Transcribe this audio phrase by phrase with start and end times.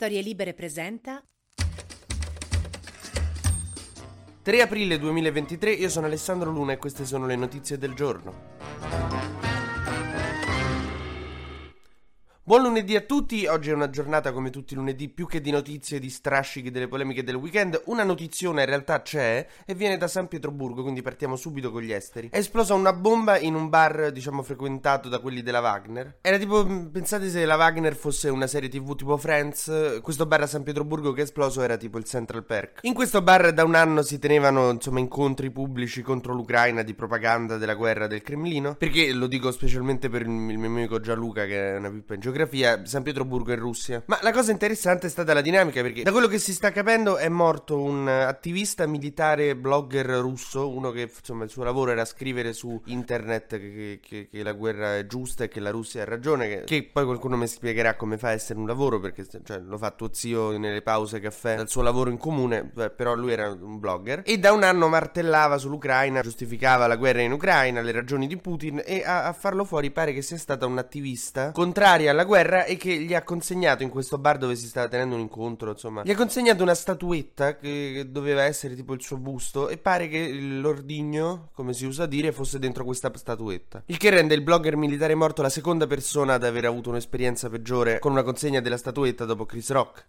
[0.00, 1.20] Storie Libere presenta
[4.42, 9.27] 3 aprile 2023, io sono Alessandro Luna e queste sono le notizie del giorno.
[12.48, 15.50] Buon lunedì a tutti, oggi è una giornata come tutti i lunedì più che di
[15.50, 20.08] notizie, di strascichi, delle polemiche del weekend, una notiziona in realtà c'è e viene da
[20.08, 22.30] San Pietroburgo, quindi partiamo subito con gli esteri.
[22.32, 26.20] È esplosa una bomba in un bar, diciamo, frequentato da quelli della Wagner.
[26.22, 30.46] Era tipo, pensate se la Wagner fosse una serie tv tipo Friends, questo bar a
[30.46, 32.78] San Pietroburgo che è esploso era tipo il Central Perk.
[32.84, 37.58] In questo bar da un anno si tenevano, insomma, incontri pubblici contro l'Ucraina di propaganda
[37.58, 41.76] della guerra del Cremlino, perché lo dico specialmente per il mio amico Gianluca che è
[41.76, 44.02] una pippa in geografia geografia San Pietroburgo in Russia.
[44.06, 47.16] Ma la cosa interessante è stata la dinamica perché da quello che si sta capendo
[47.16, 52.52] è morto un attivista militare blogger russo, uno che insomma il suo lavoro era scrivere
[52.52, 56.48] su internet che, che, che la guerra è giusta e che la Russia ha ragione,
[56.48, 59.78] che, che, poi qualcuno mi spiegherà come fa a essere un lavoro perché cioè, lo
[59.78, 63.78] fa tuo zio nelle pause caffè dal suo lavoro in comune, però lui era un
[63.78, 68.36] blogger e da un anno martellava sull'Ucraina, giustificava la guerra in Ucraina, le ragioni di
[68.36, 72.64] Putin e a, a farlo fuori pare che sia stata un attivista contraria alla guerra
[72.64, 76.02] e che gli ha consegnato in questo bar dove si stava tenendo un incontro, insomma,
[76.04, 80.30] gli ha consegnato una statuetta che doveva essere tipo il suo busto e pare che
[80.30, 83.82] l'ordigno, come si usa dire, fosse dentro questa statuetta.
[83.86, 87.98] Il che rende il blogger militare morto la seconda persona ad aver avuto un'esperienza peggiore
[87.98, 90.06] con una consegna della statuetta dopo Chris Rock.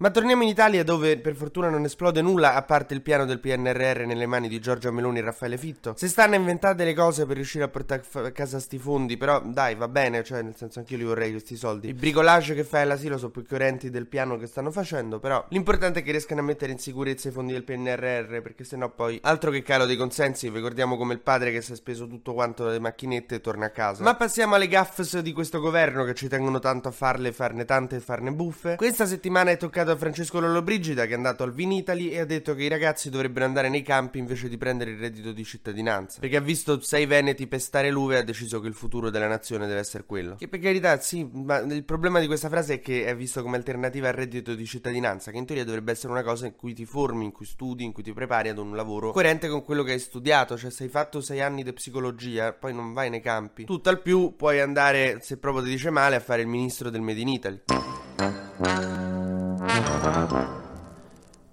[0.00, 3.40] Ma torniamo in Italia dove per fortuna non esplode nulla a parte il piano del
[3.40, 5.94] PNRR nelle mani di Giorgia Meloni e Raffaele Fitto.
[5.96, 9.40] Se stanno a inventare delle cose per riuscire a portare a casa sti fondi, però
[9.40, 11.88] dai, va bene, cioè nel senso anch'io li vorrei questi soldi.
[11.88, 15.98] Il bricolage che fai all'asilo sono più coerenti del piano che stanno facendo, però l'importante
[15.98, 19.50] è che riescano a mettere in sicurezza i fondi del PNRR, perché sennò poi altro
[19.50, 22.78] che calo dei consensi, ricordiamo come il padre che si è speso tutto quanto dalle
[22.78, 24.04] macchinette e torna a casa.
[24.04, 27.96] Ma passiamo alle gaffes di questo governo che ci tengono tanto a farle, farne tante
[27.96, 28.76] e farne buffe.
[28.76, 32.54] Questa settimana è toccato a Francesco Lollobrigida che è andato al Vinitali e ha detto
[32.54, 36.20] che i ragazzi dovrebbero andare nei campi invece di prendere il reddito di cittadinanza.
[36.20, 39.66] Perché ha visto sei veneti pestare l'uve e ha deciso che il futuro della nazione
[39.66, 40.36] deve essere quello.
[40.36, 43.56] Che per carità, sì, ma il problema di questa frase è che è visto come
[43.56, 46.84] alternativa al reddito di cittadinanza, che in teoria dovrebbe essere una cosa in cui ti
[46.84, 49.92] formi, in cui studi, in cui ti prepari ad un lavoro coerente con quello che
[49.92, 50.56] hai studiato.
[50.56, 53.64] Cioè, se hai fatto sei anni di psicologia, poi non vai nei campi.
[53.64, 57.20] Tutt'al più puoi andare, se proprio ti dice male, a fare il ministro del Made
[57.20, 58.37] in Italy.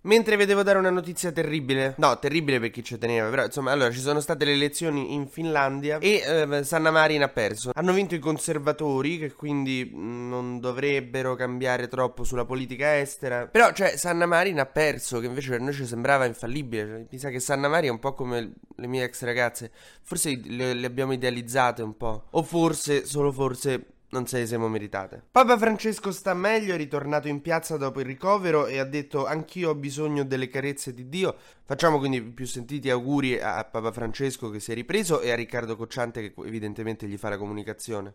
[0.05, 3.91] Mentre vedevo dare una notizia terribile, no, terribile per chi ci teneva, però insomma, allora
[3.91, 7.71] ci sono state le elezioni in Finlandia e eh, Sanna Marin ha perso.
[7.73, 13.47] Hanno vinto i conservatori, che quindi non dovrebbero cambiare troppo sulla politica estera.
[13.47, 16.85] Però, cioè, Sanna Marin ha perso, che invece per noi ci sembrava infallibile.
[16.85, 19.71] Cioè, mi sa che Sanna Marin è un po' come le mie ex ragazze,
[20.03, 22.25] forse le, le abbiamo idealizzate un po'.
[22.29, 25.23] O forse, solo forse, non se le siamo meritate.
[25.31, 29.71] Papa Francesco sta meglio, è ritornato in piazza dopo il ricovero e ha detto anch'io
[29.71, 31.35] ho bisogno delle carezze di Dio.
[31.63, 35.75] Facciamo quindi più sentiti auguri a Papa Francesco che si è ripreso e a Riccardo
[35.75, 38.13] Cocciante che evidentemente gli fa la comunicazione.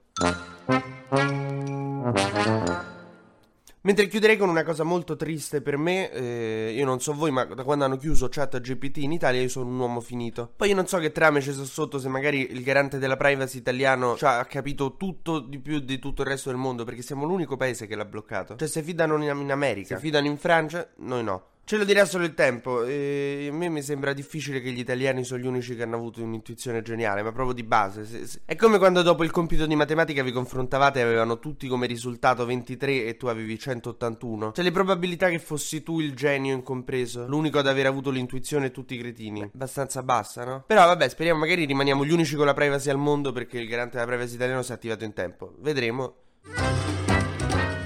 [3.82, 7.44] Mentre chiuderei con una cosa molto triste per me, eh, io non so voi, ma
[7.44, 10.52] da quando hanno chiuso chat GPT in Italia io sono un uomo finito.
[10.54, 13.56] Poi io non so che trame ci sono sotto, se magari il garante della privacy
[13.56, 17.24] italiano cioè, ha capito tutto di più di tutto il resto del mondo, perché siamo
[17.24, 18.56] l'unico paese che l'ha bloccato.
[18.56, 21.44] Cioè se fidano in America, se fidano in Francia, noi no.
[21.70, 22.82] Ce lo dirà solo il tempo.
[22.82, 26.20] E a me mi sembra difficile che gli italiani sono gli unici che hanno avuto
[26.20, 28.04] un'intuizione geniale, ma proprio di base.
[28.04, 28.40] Se, se...
[28.44, 32.44] È come quando dopo il compito di matematica vi confrontavate e avevano tutti come risultato
[32.44, 34.50] 23 e tu avevi 181.
[34.50, 38.70] C'è le probabilità che fossi tu il genio incompreso, l'unico ad aver avuto l'intuizione e
[38.72, 39.48] tutti i cretini.
[39.54, 40.64] Abbastanza bassa, no?
[40.66, 43.96] Però vabbè, speriamo magari rimaniamo gli unici con la privacy al mondo perché il garante
[43.96, 45.54] della privacy italiano si è attivato in tempo.
[45.60, 46.14] Vedremo.